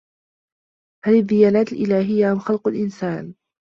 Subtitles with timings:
[1.05, 3.33] هل الديانات إلاهية أم خلق الإنسان؟